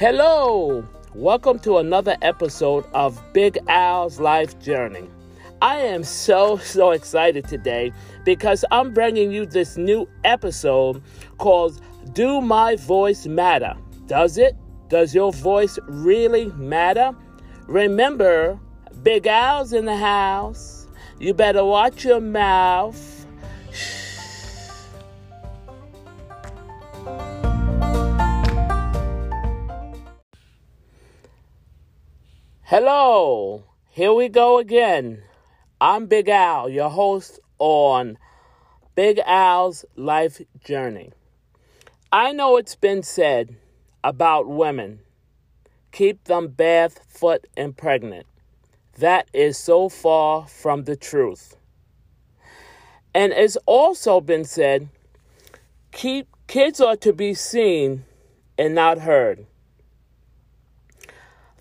[0.00, 0.82] Hello!
[1.14, 5.06] Welcome to another episode of Big Al's Life Journey.
[5.60, 7.92] I am so, so excited today
[8.24, 11.02] because I'm bringing you this new episode
[11.36, 11.82] called
[12.14, 13.74] Do My Voice Matter?
[14.06, 14.56] Does it?
[14.88, 17.14] Does your voice really matter?
[17.66, 18.58] Remember,
[19.02, 20.88] Big Al's in the house.
[21.18, 23.09] You better watch your mouth.
[32.72, 35.24] Hello, here we go again.
[35.80, 38.16] I'm Big Al, your host on
[38.94, 41.10] Big Al's Life Journey.
[42.12, 43.56] I know it's been said
[44.04, 45.00] about women
[45.90, 48.28] keep them barefoot and pregnant.
[48.98, 51.56] That is so far from the truth.
[53.12, 54.90] And it's also been said
[55.90, 58.04] keep kids are to be seen
[58.56, 59.44] and not heard.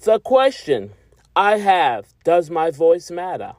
[0.03, 0.93] The question
[1.39, 3.53] I have Does my voice matter?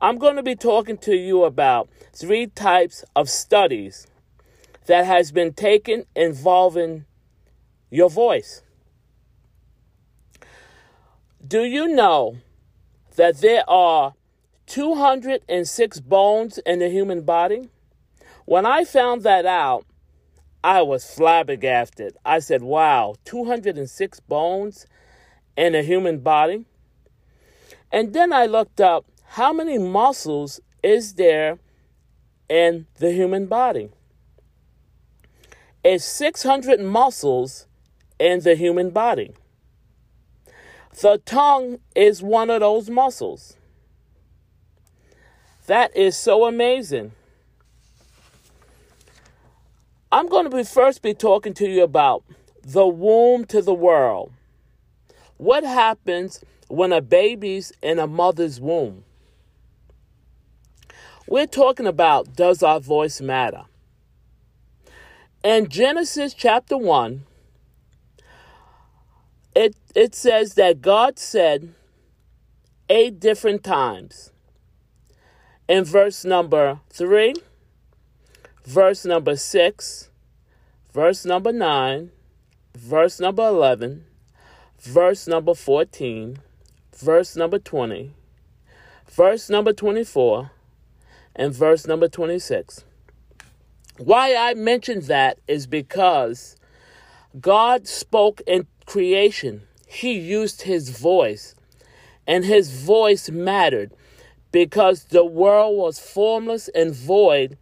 [0.00, 4.08] I'm going to be talking to you about three types of studies
[4.86, 7.04] that has been taken involving
[7.88, 8.62] your voice.
[11.46, 12.38] Do you know
[13.14, 14.14] that there are
[14.66, 17.68] 206 bones in the human body?
[18.44, 19.86] When I found that out,
[20.64, 22.16] I was flabbergasted.
[22.24, 24.86] I said, wow, 206 bones
[25.56, 26.64] in a human body?
[27.92, 31.58] And then I looked up how many muscles is there
[32.48, 33.90] in the human body?
[35.82, 37.66] It's 600 muscles
[38.18, 39.32] in the human body.
[41.00, 43.56] The tongue is one of those muscles.
[45.66, 47.12] That is so amazing.
[50.12, 52.22] I'm going to be first be talking to you about
[52.62, 54.32] the womb to the world.
[55.36, 59.04] What happens when a baby's in a mother's womb?
[61.26, 63.62] We're talking about does our voice matter?
[65.42, 67.24] In Genesis chapter 1,
[69.54, 71.74] it, it says that God said
[72.88, 74.30] eight different times.
[75.68, 77.34] In verse number 3,
[78.64, 80.10] verse number 6,
[80.92, 82.10] verse number 9,
[82.76, 84.04] verse number 11,
[84.84, 86.38] verse number 14,
[86.94, 88.12] verse number 20,
[89.10, 90.50] verse number 24,
[91.34, 92.84] and verse number 26.
[93.96, 96.56] Why I mention that is because
[97.40, 101.54] God spoke in creation, He used His voice,
[102.26, 103.90] and His voice mattered
[104.52, 107.56] because the world was formless and void.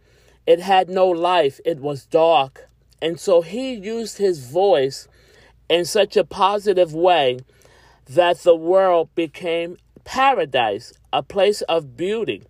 [0.45, 2.67] It had no life, it was dark.
[3.01, 5.07] And so He used His voice
[5.69, 7.39] in such a positive way
[8.07, 12.43] that the world became paradise, a place of beauty.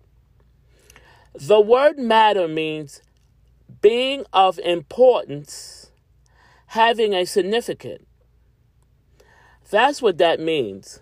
[1.34, 3.02] The word matter means
[3.80, 5.90] being of importance,
[6.66, 8.04] having a significance.
[9.70, 11.00] That's what that means.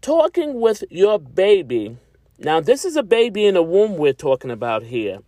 [0.00, 1.96] Talking with your baby.
[2.38, 5.18] Now, this is a baby in a womb we're talking about here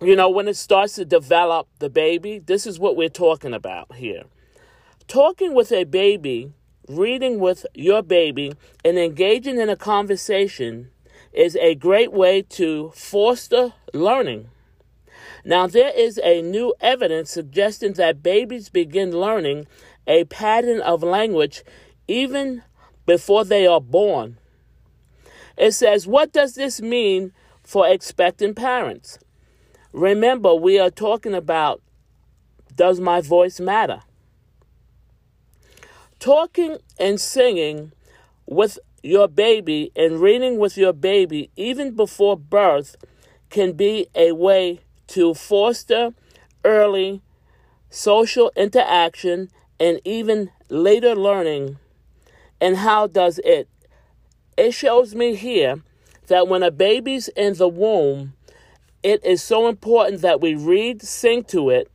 [0.00, 3.94] you know, when it starts to develop the baby, this is what we're talking about
[3.96, 4.22] here.
[5.06, 6.52] Talking with a baby,
[6.88, 10.90] reading with your baby, and engaging in a conversation
[11.32, 14.48] is a great way to foster learning.
[15.44, 19.66] Now, there is a new evidence suggesting that babies begin learning
[20.06, 21.62] a pattern of language
[22.08, 22.62] even
[23.04, 24.38] before they are born.
[25.58, 27.32] It says, What does this mean
[27.62, 29.18] for expectant parents?
[29.92, 31.82] Remember, we are talking about
[32.76, 34.02] does my voice matter?
[36.18, 37.92] Talking and singing
[38.46, 42.96] with your baby and reading with your baby, even before birth,
[43.48, 46.14] can be a way to foster
[46.64, 47.20] early
[47.90, 49.50] social interaction
[49.80, 51.78] and even later learning.
[52.60, 53.68] And how does it?
[54.56, 55.82] It shows me here
[56.28, 58.34] that when a baby's in the womb,
[59.02, 61.90] it is so important that we read, sing to it,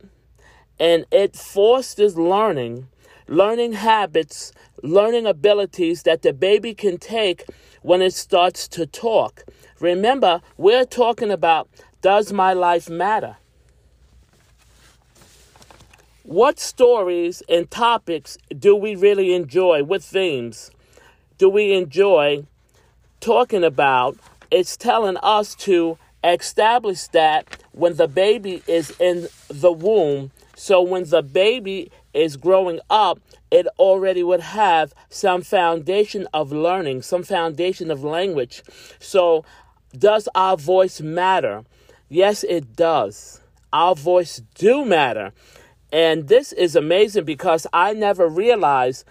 [0.78, 2.88] and it fosters learning,
[3.28, 7.44] learning habits, learning abilities that the baby can take
[7.82, 9.44] when it starts to talk.
[9.78, 11.68] Remember, we're talking about
[12.02, 13.36] does my life matter?
[16.24, 19.84] What stories and topics do we really enjoy?
[19.84, 20.72] What themes
[21.38, 22.46] do we enjoy
[23.20, 24.16] talking about?
[24.50, 31.04] It's telling us to establish that when the baby is in the womb, So when
[31.04, 33.20] the baby is growing up,
[33.50, 38.62] it already would have some foundation of learning, some foundation of language.
[38.98, 39.44] So
[39.96, 41.62] does our voice matter?
[42.08, 43.42] Yes, it does.
[43.72, 45.32] Our voice do matter.
[45.92, 49.04] And this is amazing because I never realized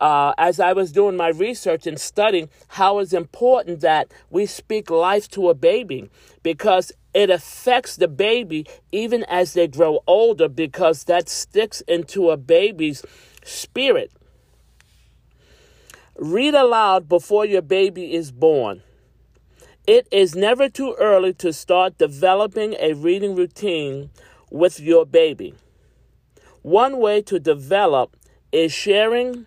[0.00, 4.90] uh, as I was doing my research and studying how it's important that we speak
[4.90, 6.08] life to a baby
[6.42, 12.36] because it affects the baby even as they grow older because that sticks into a
[12.36, 13.04] baby's
[13.44, 14.12] spirit.
[16.16, 18.82] Read aloud before your baby is born.
[19.86, 24.10] It is never too early to start developing a reading routine
[24.50, 25.54] with your baby.
[26.62, 28.16] One way to develop
[28.52, 29.46] is sharing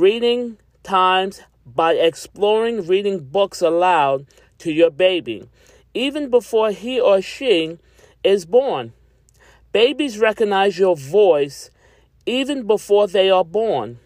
[0.00, 4.26] reading times by exploring reading books aloud
[4.58, 5.48] to your baby,
[5.94, 7.78] even before he or she
[8.22, 8.92] is born.
[9.72, 11.70] Babies recognize your voice
[12.26, 13.98] even before they are born.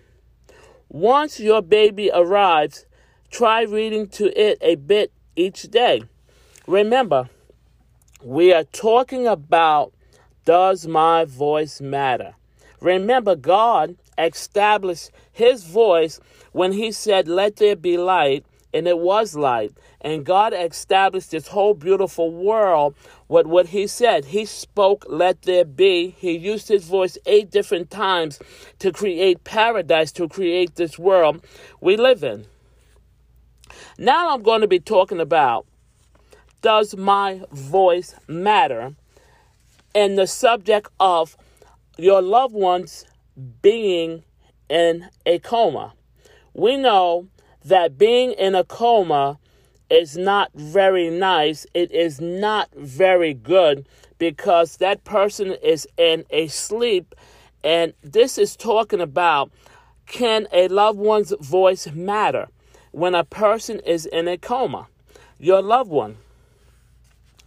[0.89, 2.87] Once your baby arrives,
[3.31, 6.03] try reading to it a bit each day.
[6.67, 7.29] Remember,
[8.23, 9.93] we are talking about
[10.45, 12.35] does my voice matter?
[12.81, 16.21] Remember, God established his voice
[16.53, 19.73] when he said, Let there be light, and it was light.
[20.01, 22.95] And God established this whole beautiful world
[23.29, 24.27] with what he said.
[24.27, 26.15] He spoke, Let there be.
[26.19, 28.39] He used his voice eight different times
[28.79, 31.45] to create paradise, to create this world
[31.81, 32.47] we live in.
[33.99, 35.67] Now I'm going to be talking about
[36.63, 38.95] Does my voice matter?
[39.95, 41.37] And the subject of
[41.99, 43.05] your loved ones
[43.63, 44.25] being
[44.69, 45.95] in a coma.
[46.55, 47.29] We know
[47.65, 49.39] that being in a coma
[49.91, 51.67] is not very nice.
[51.75, 53.87] It is not very good
[54.19, 57.15] because that person is in a sleep.
[57.65, 59.51] And this is talking about
[60.07, 62.49] can a loved one's voice matter
[62.93, 64.89] when a person is in a coma?
[65.39, 66.17] Your loved one.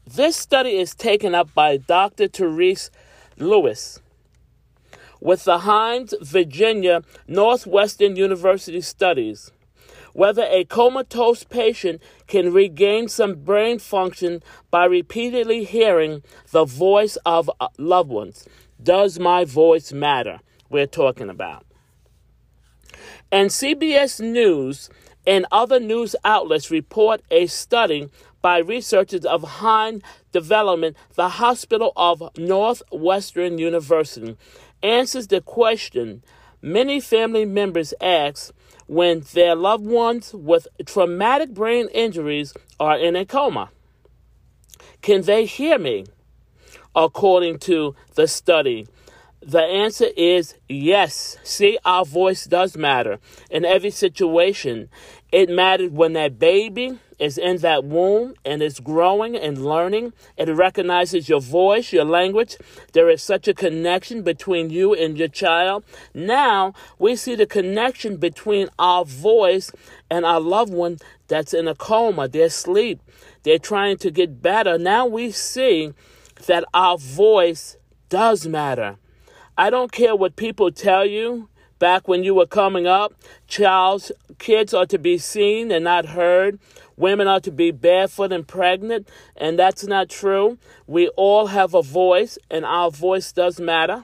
[0.05, 2.27] This study is taken up by Dr.
[2.27, 2.89] Therese
[3.37, 3.99] Lewis
[5.23, 9.51] with the Hines, Virginia Northwestern University studies
[10.13, 16.21] whether a comatose patient can regain some brain function by repeatedly hearing
[16.51, 17.49] the voice of
[17.79, 18.47] loved ones.
[18.81, 20.39] Does my voice matter?
[20.69, 21.65] We're talking about.
[23.31, 24.89] And CBS News
[25.25, 28.09] and other news outlets report a study
[28.41, 34.35] by researchers of Hind Development, the Hospital of Northwestern University,
[34.83, 36.24] answers the question
[36.62, 38.53] many family members ask
[38.88, 43.69] when their loved ones with traumatic brain injuries are in a coma.
[45.01, 46.06] Can they hear me?
[46.95, 48.88] According to the study,
[49.41, 51.38] the answer is yes.
[51.44, 53.19] See, our voice does matter
[53.50, 54.89] in every situation.
[55.33, 60.13] It matters when that baby is in that womb and is growing and learning.
[60.38, 62.56] It recognizes your voice, your language.
[62.91, 65.85] There is such a connection between you and your child.
[66.13, 69.71] Now we see the connection between our voice
[70.07, 72.27] and our loved one that's in a coma.
[72.27, 73.01] They're asleep.
[73.41, 74.77] They're trying to get better.
[74.77, 75.93] Now we see
[76.46, 77.75] that our voice
[78.07, 78.98] does matter.
[79.57, 81.50] I don't care what people tell you
[81.80, 83.13] back when you were coming up.
[83.48, 86.60] Child's kids are to be seen and not heard.
[86.96, 90.58] Women are to be barefoot and pregnant, and that's not true.
[90.86, 94.03] We all have a voice, and our voice does matter.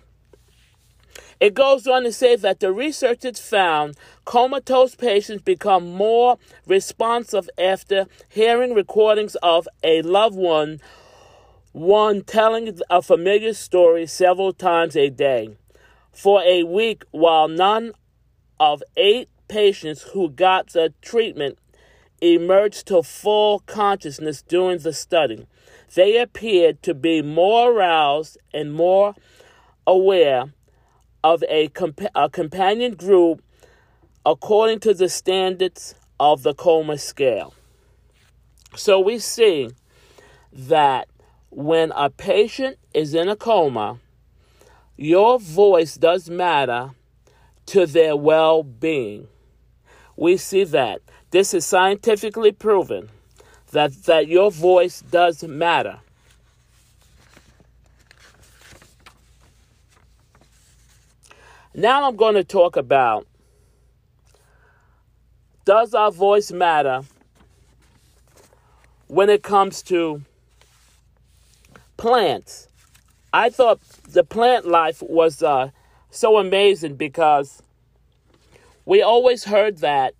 [1.40, 3.96] It goes on to say that the researchers found
[4.26, 10.82] comatose patients become more responsive after hearing recordings of a loved one,
[11.72, 15.59] one telling a familiar story several times a day
[16.20, 17.94] for a week while none
[18.60, 21.58] of eight patients who got the treatment
[22.20, 25.48] emerged to full consciousness during the study.
[25.96, 29.16] They appeared to be more aroused and more
[29.88, 30.52] aware
[31.24, 33.42] of a, compa- a companion group
[34.26, 37.54] according to the standards of the coma scale.
[38.76, 39.70] So we see
[40.52, 41.08] that
[41.50, 44.00] when a patient is in a coma,
[45.01, 46.91] your voice does matter
[47.65, 49.29] to their well being.
[50.18, 51.01] We see that.
[51.32, 53.08] This is scientifically proven
[53.72, 56.00] that, that your voice does matter.
[61.74, 63.25] Now I'm going to talk about
[65.63, 67.03] does our voice matter
[69.08, 70.24] when it comes to
[71.96, 72.69] plants
[73.33, 75.69] I thought the plant life was uh,
[76.09, 77.62] so amazing because
[78.86, 80.15] we always heard that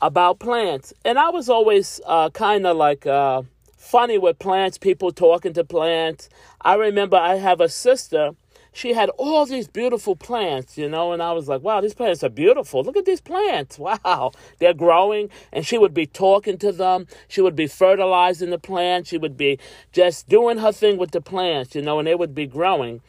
[0.00, 0.94] about plants.
[1.04, 3.42] And I was always uh, kind of like uh,
[3.76, 6.28] funny with plants, people talking to plants.
[6.62, 8.32] I remember I have a sister.
[8.76, 12.22] She had all these beautiful plants, you know, and I was like, wow, these plants
[12.22, 12.82] are beautiful.
[12.82, 13.78] Look at these plants.
[13.86, 15.30] Wow, they're growing.
[15.50, 17.06] And she would be talking to them.
[17.26, 19.08] She would be fertilizing the plants.
[19.08, 19.58] She would be
[19.92, 23.00] just doing her thing with the plants, you know, and they would be growing.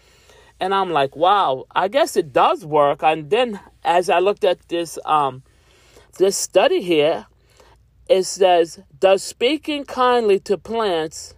[0.58, 3.04] And I'm like, wow, I guess it does work.
[3.04, 5.44] And then as I looked at this um,
[6.18, 7.26] this study here,
[8.08, 11.36] it says, Does speaking kindly to plants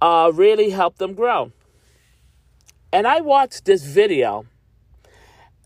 [0.00, 1.50] uh, really help them grow?
[2.96, 4.46] And I watched this video,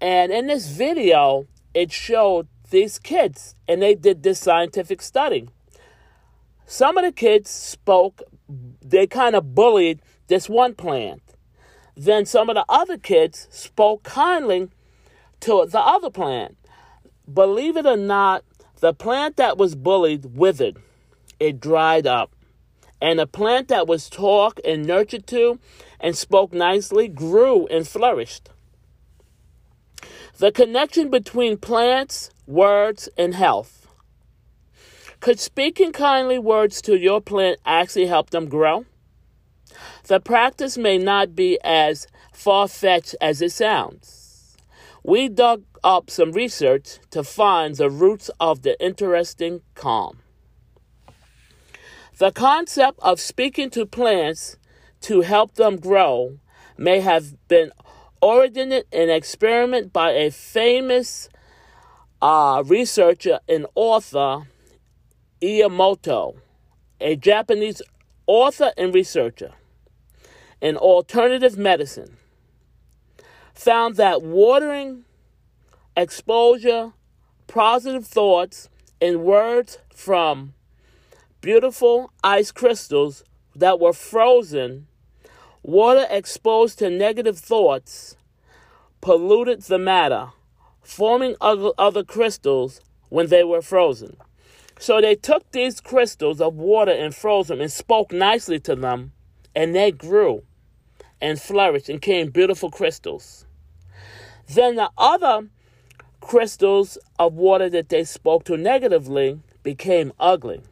[0.00, 5.49] and in this video, it showed these kids, and they did this scientific study.
[6.66, 8.20] Some of the kids spoke,
[8.82, 11.22] they kind of bullied this one plant.
[11.96, 14.68] Then some of the other kids spoke kindly
[15.38, 16.56] to the other plant
[17.32, 18.42] believe it or not,
[18.80, 20.78] the plant that was bullied withered.
[21.38, 22.34] It dried up.
[23.00, 25.60] And the plant that was talked and nurtured to
[26.00, 28.50] and spoke nicely grew and flourished.
[30.38, 33.87] The connection between plants, words, and health.
[35.21, 38.87] Could speaking kindly words to your plant actually help them grow?
[40.07, 44.57] The practice may not be as far fetched as it sounds.
[45.02, 50.21] We dug up some research to find the roots of the interesting calm.
[52.19, 54.57] The concept of speaking to plants
[55.02, 56.38] to help them grow
[56.76, 57.73] may have been
[58.23, 61.28] originated in an experiment by a famous
[62.23, 64.47] uh, researcher and author,
[65.42, 66.37] Emoto,
[67.00, 67.80] a Japanese
[68.26, 69.52] author and researcher
[70.61, 72.16] in alternative medicine,
[73.54, 75.04] found that watering
[75.97, 76.92] exposure,
[77.47, 78.69] positive thoughts,
[79.00, 80.52] and words from
[81.40, 84.87] beautiful ice crystals that were frozen,
[85.62, 88.17] water exposed to negative thoughts
[89.00, 90.29] polluted the matter,
[90.83, 94.17] forming other, crystals when they were frozen.
[94.79, 99.12] So they took these crystals of water and froze them and spoke nicely to them,
[99.55, 100.43] and they grew
[101.21, 103.45] and flourished and became beautiful crystals.
[104.49, 105.49] Then the other
[106.21, 110.62] crystals of water that they spoke to negatively became ugly.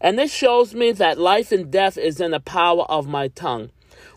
[0.00, 3.70] And this shows me that life and death is in the power of my tongue.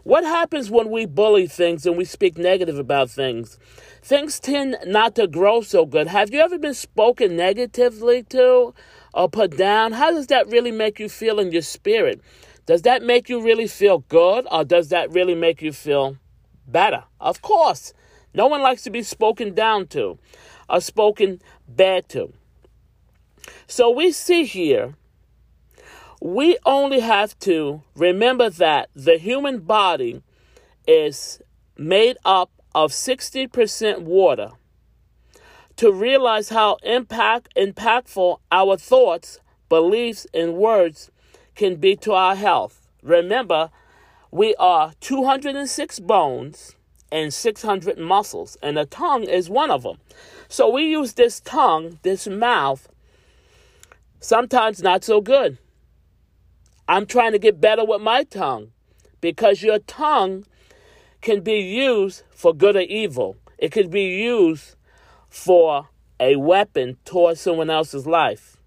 [0.04, 3.58] What happens when we bully things and we speak negative about things?
[4.02, 6.08] Things tend not to grow so good.
[6.08, 8.74] Have you ever been spoken negatively to
[9.14, 9.94] or put down?
[9.94, 12.22] How does that really make you feel in your spirit?
[12.66, 16.18] Does that make you really feel good or does that really make you feel
[16.68, 17.04] better?
[17.20, 17.94] Of course.
[18.34, 20.18] No one likes to be spoken down to
[20.70, 22.34] or spoken bad to.
[23.68, 24.96] So we see here,
[26.24, 30.24] we only have to remember that the human body
[30.88, 31.42] is
[31.78, 34.52] made up of 60% water
[35.76, 41.12] to realize how impact, impactful our thoughts, beliefs, and words
[41.56, 42.88] can be to our health.
[43.02, 43.70] Remember,
[44.32, 46.78] we are 206 bones
[47.12, 49.98] and 600 muscles, and the tongue is one of them.
[50.48, 52.88] So we use this tongue, this mouth,
[54.22, 55.58] sometimes not so good.
[56.88, 58.72] I'm trying to get better with my tongue
[59.22, 60.46] because your tongue
[61.22, 63.38] can be used for good or evil.
[63.58, 64.76] It could be used
[65.30, 65.88] for
[66.20, 68.58] a weapon towards someone else's life.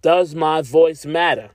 [0.00, 1.50] Does my voice matter?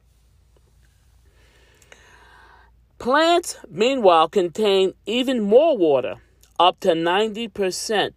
[3.00, 6.16] Plants, meanwhile, contain even more water,
[6.60, 8.14] up to 90%.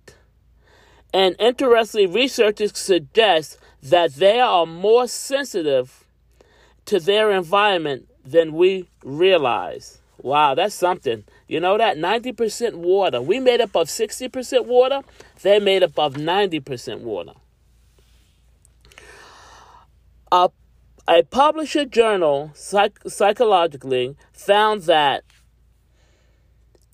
[1.14, 6.05] And interestingly, researchers suggest that they are more sensitive
[6.87, 9.99] to their environment than we realize.
[10.19, 11.25] Wow, that's something.
[11.47, 11.97] You know that?
[11.97, 13.21] 90% water.
[13.21, 15.02] We made up of 60% water,
[15.43, 17.33] they made up of 90% water.
[20.33, 20.50] A
[21.09, 25.23] a publisher journal, psych- psychologically, found that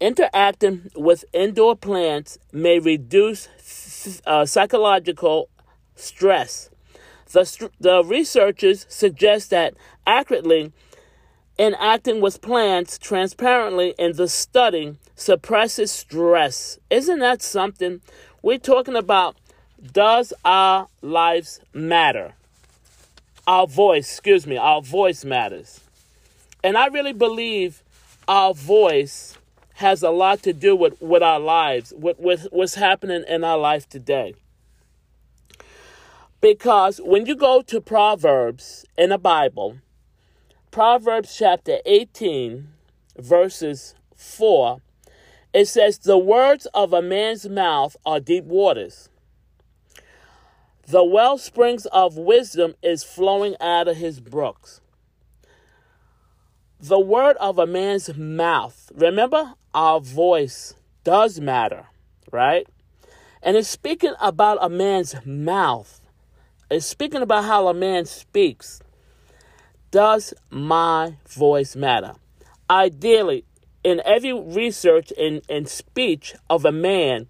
[0.00, 5.48] interacting with indoor plants may reduce uh, psychological
[5.94, 6.68] stress.
[7.32, 9.74] The, the researchers suggest that
[10.06, 10.72] accurately
[11.58, 16.78] interacting with plants transparently in the study suppresses stress.
[16.90, 18.00] Isn't that something?
[18.42, 19.36] We're talking about
[19.92, 22.34] does our lives matter?
[23.46, 25.80] Our voice, excuse me, our voice matters.
[26.62, 27.82] And I really believe
[28.28, 29.36] our voice
[29.74, 33.58] has a lot to do with, with our lives, with, with what's happening in our
[33.58, 34.34] life today.
[36.42, 39.78] Because when you go to Proverbs in the Bible,
[40.72, 42.66] Proverbs chapter 18,
[43.16, 44.82] verses 4,
[45.54, 49.08] it says, The words of a man's mouth are deep waters.
[50.88, 54.80] The well springs of wisdom is flowing out of his brooks.
[56.80, 61.86] The word of a man's mouth, remember, our voice does matter,
[62.32, 62.66] right?
[63.44, 66.01] And it's speaking about a man's mouth.
[66.72, 68.80] It's speaking about how a man speaks.
[69.90, 72.14] Does my voice matter?
[72.70, 73.44] Ideally,
[73.84, 77.28] in every research and, and speech of a man,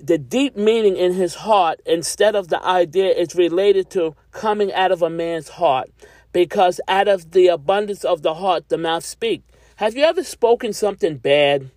[0.00, 4.92] the deep meaning in his heart, instead of the idea, is related to coming out
[4.92, 5.90] of a man's heart.
[6.32, 9.42] Because out of the abundance of the heart, the mouth speaks.
[9.76, 11.68] Have you ever spoken something bad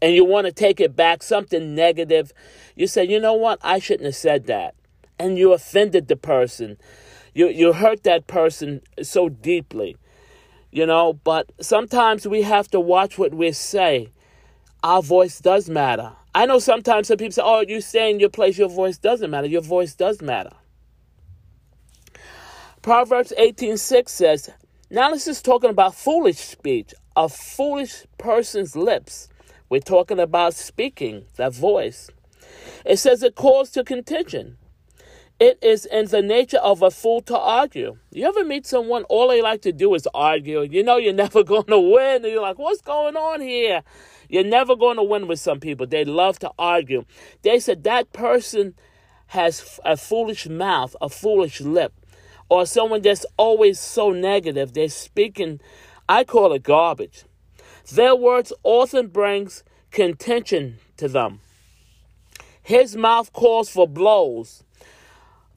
[0.00, 2.32] and you want to take it back, something negative?
[2.76, 3.58] You say, you know what?
[3.64, 4.75] I shouldn't have said that.
[5.18, 6.76] And you offended the person.
[7.34, 9.96] You, you hurt that person so deeply
[10.76, 14.10] you know, but sometimes we have to watch what we say.
[14.82, 16.12] Our voice does matter.
[16.34, 19.30] I know sometimes some people say, oh, you stay in your place, your voice doesn't
[19.30, 19.46] matter.
[19.46, 20.52] Your voice does matter.
[22.82, 24.50] Proverbs 18:6 says,
[24.90, 29.28] now this is talking about foolish speech, a foolish person's lips.
[29.70, 32.10] We're talking about speaking, that voice.
[32.84, 34.58] It says it calls to contention.
[35.38, 37.98] It is in the nature of a fool to argue.
[38.10, 40.62] You ever meet someone, all they like to do is argue?
[40.62, 42.24] You know you're never going to win.
[42.24, 43.82] And you're like, what's going on here?
[44.30, 45.86] You're never going to win with some people.
[45.86, 47.04] They love to argue.
[47.42, 48.74] They said that person
[49.28, 51.92] has a foolish mouth, a foolish lip,
[52.48, 54.72] or someone that's always so negative.
[54.72, 55.60] They're speaking,
[56.08, 57.24] I call it garbage.
[57.92, 61.40] Their words often brings contention to them.
[62.62, 64.64] His mouth calls for blows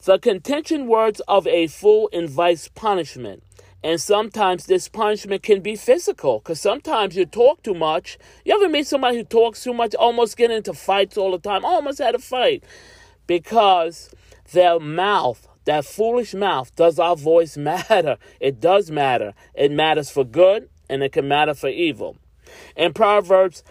[0.04, 3.42] the contention words of a fool invites punishment.
[3.82, 8.18] And sometimes this punishment can be physical because sometimes you talk too much.
[8.44, 11.64] You ever meet somebody who talks too much, almost get into fights all the time,
[11.64, 12.62] almost had a fight
[13.26, 14.10] because
[14.52, 18.18] their mouth, that foolish mouth, does our voice matter?
[18.38, 19.34] It does matter.
[19.54, 22.16] It matters for good and it can matter for evil.
[22.76, 23.62] In Proverbs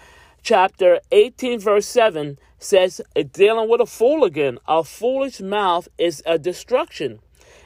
[0.42, 6.38] chapter 18, verse 7, says, dealing with a fool again, a foolish mouth is a
[6.38, 7.19] destruction,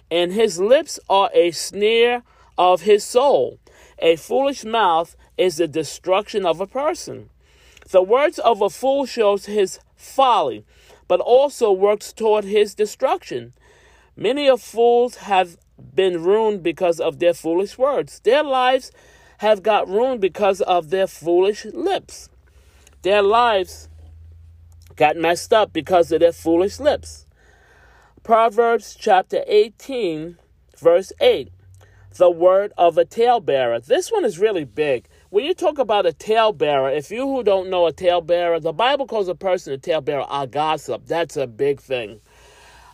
[0.09, 2.23] and his lips are a snare
[2.57, 3.59] of his soul.
[3.99, 7.29] A foolish mouth is the destruction of a person.
[7.89, 10.65] The words of a fool shows his folly,
[11.07, 13.53] but also works toward his destruction.
[14.15, 15.57] Many of fools have
[15.95, 18.19] been ruined because of their foolish words.
[18.19, 18.91] Their lives
[19.39, 22.29] have got ruined because of their foolish lips.
[23.01, 23.89] Their lives
[24.95, 27.25] got messed up because of their foolish lips.
[28.23, 30.37] Proverbs chapter 18,
[30.77, 31.49] verse 8.
[32.15, 33.79] The word of a talebearer.
[33.79, 35.07] This one is really big.
[35.29, 39.07] When you talk about a talebearer, if you who don't know a talebearer, the Bible
[39.07, 41.07] calls a person a talebearer a gossip.
[41.07, 42.21] That's a big thing.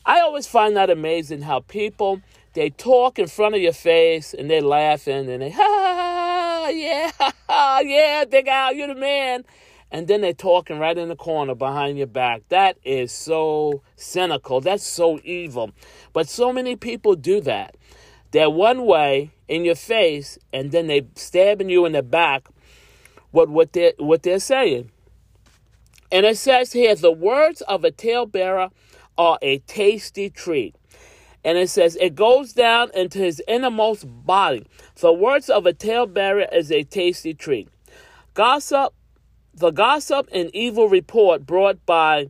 [0.05, 2.21] I always find that amazing how people
[2.53, 6.69] they talk in front of your face and they're laughing and they ha ha ha
[6.69, 7.11] yeah
[7.47, 9.43] ha, yeah big Al you're the man
[9.91, 12.43] and then they're talking right in the corner behind your back.
[12.49, 14.61] That is so cynical.
[14.61, 15.71] That's so evil.
[16.13, 17.75] But so many people do that.
[18.31, 22.47] They're one way in your face, and then they stabbing you in the back
[23.31, 24.91] with what they're, what they're saying.
[26.11, 28.69] And it says here, the words of a talebearer
[29.17, 30.75] are a tasty treat.
[31.43, 34.67] And it says, it goes down into his innermost body.
[34.95, 37.69] The words of a talebearer is a tasty treat.
[38.33, 38.93] Gossip
[39.59, 42.29] the gossip and evil report brought by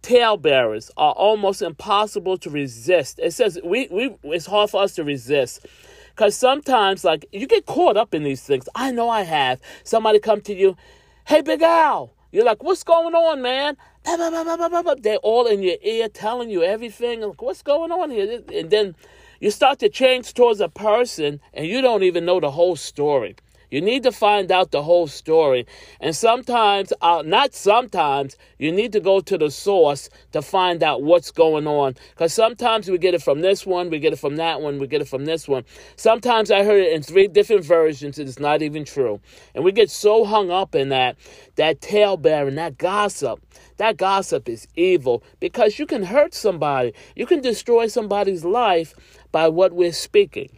[0.00, 3.18] talebearers are almost impossible to resist.
[3.22, 5.66] It says we, we it's hard for us to resist.
[6.14, 8.70] Cause sometimes like you get caught up in these things.
[8.74, 9.60] I know I have.
[9.84, 10.78] Somebody come to you,
[11.26, 12.12] hey Big Al.
[12.32, 13.76] You're like, what's going on, man?
[14.04, 17.20] They're all in your ear telling you everything.
[17.20, 18.42] Like, what's going on here?
[18.52, 18.94] And then
[19.40, 23.36] you start to change towards a person and you don't even know the whole story.
[23.70, 25.66] You need to find out the whole story.
[26.00, 31.02] And sometimes, uh, not sometimes, you need to go to the source to find out
[31.02, 31.94] what's going on.
[32.10, 34.86] Because sometimes we get it from this one, we get it from that one, we
[34.86, 35.64] get it from this one.
[35.96, 39.20] Sometimes I heard it in three different versions, it's not even true.
[39.54, 41.16] And we get so hung up in that,
[41.56, 43.40] that talebearing, that gossip.
[43.78, 48.94] That gossip is evil because you can hurt somebody, you can destroy somebody's life
[49.32, 50.50] by what we're speaking.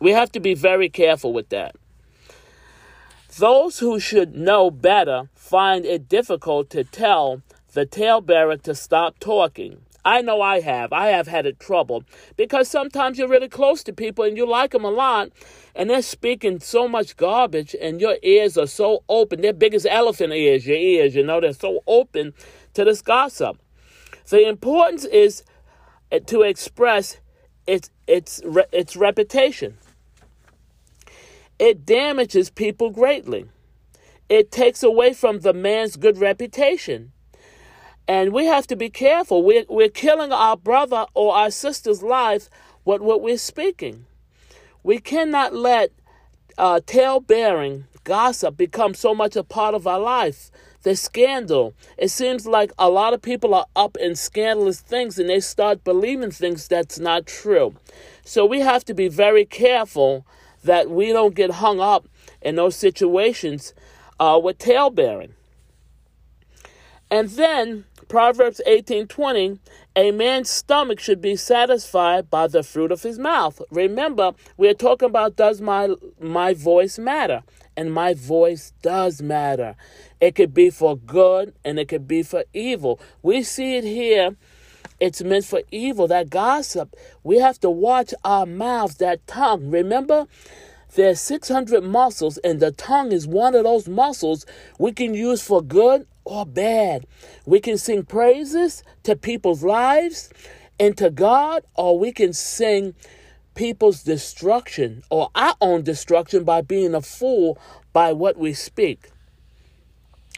[0.00, 1.76] We have to be very careful with that.
[3.38, 7.40] Those who should know better find it difficult to tell
[7.72, 9.80] the talebearer to stop talking.
[10.04, 10.92] I know I have.
[10.92, 12.04] I have had it trouble
[12.36, 15.30] because sometimes you're really close to people and you like them a lot,
[15.74, 19.40] and they're speaking so much garbage, and your ears are so open.
[19.40, 22.34] They're big as elephant ears, your ears, you know, they're so open
[22.74, 23.56] to this gossip.
[24.28, 25.44] The importance is
[26.10, 27.18] uh, to express
[27.66, 28.42] its its
[28.72, 29.78] its reputation.
[31.62, 33.46] It damages people greatly.
[34.28, 37.12] It takes away from the man's good reputation.
[38.08, 39.44] And we have to be careful.
[39.44, 42.50] We're, we're killing our brother or our sister's life
[42.84, 44.06] with what we're speaking.
[44.82, 45.92] We cannot let
[46.58, 50.50] uh, tale bearing, gossip become so much a part of our life.
[50.82, 51.74] The scandal.
[51.96, 55.84] It seems like a lot of people are up in scandalous things and they start
[55.84, 57.76] believing things that's not true.
[58.24, 60.26] So we have to be very careful
[60.62, 62.08] that we don't get hung up
[62.40, 63.74] in those situations
[64.18, 65.34] uh, with tale bearing.
[67.10, 69.58] And then Proverbs 18:20,
[69.94, 73.60] a man's stomach should be satisfied by the fruit of his mouth.
[73.70, 77.42] Remember, we're talking about does my my voice matter?
[77.76, 79.76] And my voice does matter.
[80.20, 83.00] It could be for good and it could be for evil.
[83.22, 84.36] We see it here.
[85.02, 86.94] It's meant for evil, that gossip.
[87.24, 89.68] We have to watch our mouths, that tongue.
[89.68, 90.28] Remember,
[90.94, 94.46] there's 600 muscles, and the tongue is one of those muscles
[94.78, 97.04] we can use for good or bad.
[97.44, 100.30] We can sing praises to people's lives
[100.78, 102.94] and to God, or we can sing
[103.56, 107.58] people's destruction or our own destruction by being a fool
[107.92, 109.10] by what we speak.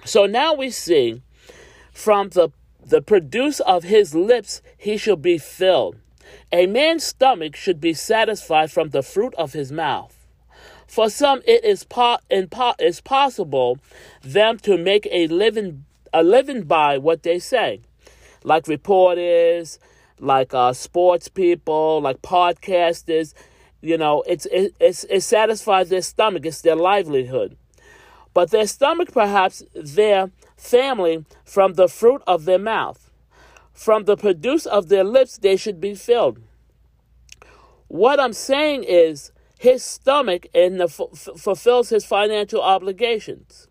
[0.07, 1.21] So now we see
[1.93, 2.49] from the
[2.87, 5.97] the produce of his lips he shall be filled.
[6.53, 10.15] A man's stomach should be satisfied from the fruit of his mouth.
[10.87, 12.19] For some, it is po-
[12.79, 13.79] is possible
[14.23, 17.81] them to make a living a living by what they say,
[18.45, 19.81] like reporters,
[20.21, 23.35] like uh, sports people, like podcasters.
[23.81, 26.47] You know, it's it, it's it satisfies their stomach.
[26.47, 27.57] It's their livelihood,
[28.33, 30.31] but their stomach, perhaps their
[30.65, 33.11] family, from the fruit of their mouth,
[33.73, 36.41] from the produce of their lips, they should be filled.
[37.89, 41.01] What I'm saying is his stomach and f-
[41.37, 43.69] fulfills his financial obligations.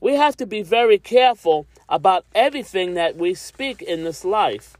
[0.00, 4.76] We have to be very careful about everything that we speak in this life.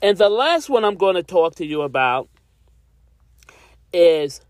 [0.00, 2.28] And the last one I'm going to talk to you about
[3.92, 4.40] is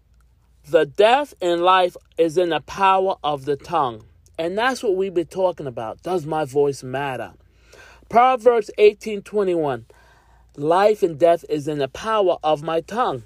[0.69, 4.05] the death in life is in the power of the tongue.
[4.43, 6.03] And that's what we've been talking about.
[6.03, 7.35] Does my voice matter?
[8.09, 9.85] Proverbs 18:21
[10.57, 13.23] Life and death is in the power of my tongue.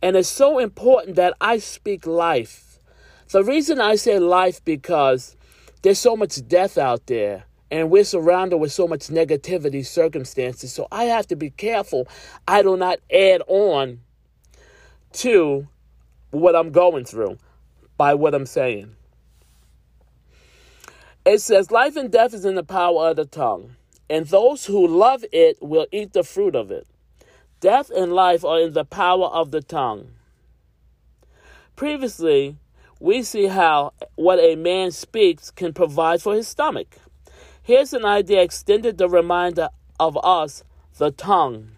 [0.00, 2.78] And it's so important that I speak life.
[3.32, 5.34] The reason I say life because
[5.82, 10.72] there's so much death out there and we're surrounded with so much negativity circumstances.
[10.72, 12.06] So I have to be careful
[12.46, 14.02] I do not add on
[15.14, 15.66] to
[16.30, 17.38] what I'm going through
[17.96, 18.94] by what I'm saying.
[21.24, 23.76] It says, Life and death is in the power of the tongue,
[24.10, 26.86] and those who love it will eat the fruit of it.
[27.60, 30.10] Death and life are in the power of the tongue.
[31.76, 32.56] Previously,
[33.00, 36.98] we see how what a man speaks can provide for his stomach.
[37.62, 40.62] Here's an idea extended the reminder of us
[40.98, 41.70] the tongue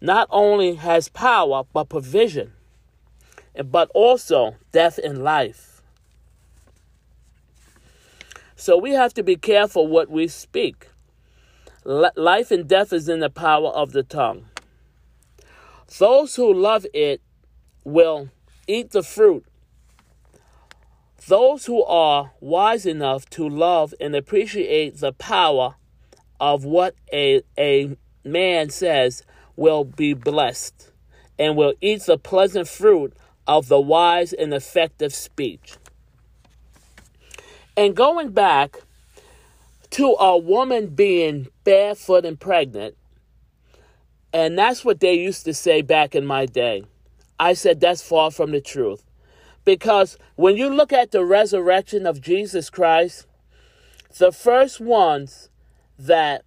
[0.00, 2.52] not only has power but provision,
[3.64, 5.75] but also death and life.
[8.58, 10.88] So we have to be careful what we speak.
[11.84, 14.46] Life and death is in the power of the tongue.
[15.98, 17.20] Those who love it
[17.84, 18.30] will
[18.66, 19.44] eat the fruit.
[21.28, 25.74] Those who are wise enough to love and appreciate the power
[26.40, 29.22] of what a, a man says
[29.54, 30.92] will be blessed
[31.38, 33.12] and will eat the pleasant fruit
[33.46, 35.76] of the wise and effective speech.
[37.76, 38.80] And going back
[39.90, 42.96] to a woman being barefoot and pregnant,
[44.32, 46.84] and that's what they used to say back in my day.
[47.38, 49.02] I said that's far from the truth.
[49.64, 53.26] Because when you look at the resurrection of Jesus Christ,
[54.18, 55.50] the first ones
[55.98, 56.44] that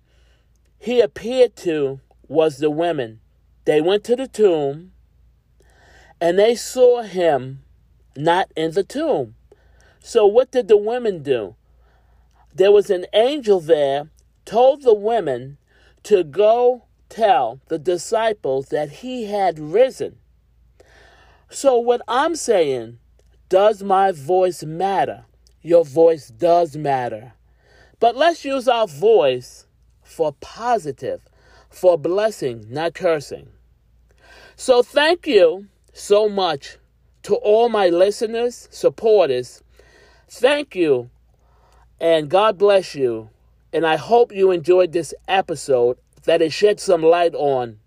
[0.80, 3.20] he appeared to was the women.
[3.66, 4.94] They went to the tomb
[6.22, 7.64] and they saw him
[8.16, 9.36] not in the tomb.
[10.00, 11.56] So what did the women do?
[12.54, 14.10] There was an angel there
[14.46, 15.58] told the women
[16.04, 20.18] to go tell the disciples that he had risen.
[21.50, 23.00] So, what I'm saying,
[23.50, 25.26] does my voice matter?
[25.62, 27.34] Your voice does matter.
[28.00, 29.66] But let's use our voice
[30.04, 31.22] for positive,
[31.70, 33.50] for blessing, not cursing.
[34.56, 36.78] So, thank you so much
[37.24, 39.64] to all my listeners, supporters.
[40.32, 41.10] Thank you,
[42.00, 43.30] and God bless you.
[43.74, 47.80] And I hope you enjoyed this episode that it shed some light on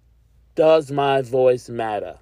[0.56, 2.18] Does My Voice Matter?